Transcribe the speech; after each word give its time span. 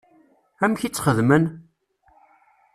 Amek 0.63 0.81
i 0.83 0.89
tt-xeddmen? 0.89 1.45